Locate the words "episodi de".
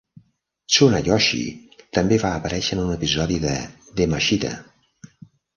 2.97-3.55